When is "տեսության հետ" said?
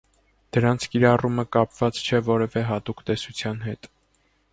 3.11-3.91